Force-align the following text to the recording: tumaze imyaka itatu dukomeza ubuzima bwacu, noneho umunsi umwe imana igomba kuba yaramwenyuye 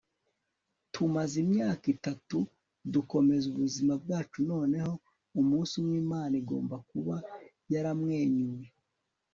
tumaze 0.93 1.35
imyaka 1.45 1.85
itatu 1.95 2.37
dukomeza 2.93 3.45
ubuzima 3.53 3.93
bwacu, 4.03 4.37
noneho 4.51 4.93
umunsi 5.39 5.73
umwe 5.81 5.95
imana 6.05 6.33
igomba 6.41 6.75
kuba 6.89 7.15
yaramwenyuye 7.73 8.67